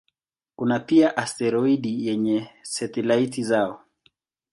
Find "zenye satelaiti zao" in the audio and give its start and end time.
2.05-3.81